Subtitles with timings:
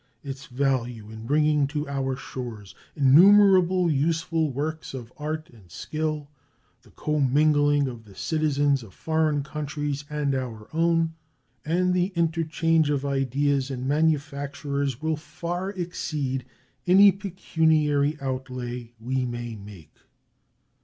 [0.23, 6.27] Its value in bringing to our shores innumerable useful works of art and skill,
[6.81, 11.13] the commingling of the citizens of foreign countries and our own,
[11.63, 16.45] and the interchange of ideas and manufactures will far exceed
[16.87, 19.93] any pecuniary outlay we may make.